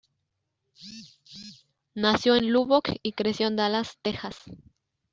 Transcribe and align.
Nació 1.93 2.33
en 2.35 2.51
Lubbock 2.51 2.89
y 3.03 3.11
creció 3.13 3.45
en 3.45 3.55
Dallas, 3.55 3.99
Texas. 4.01 4.35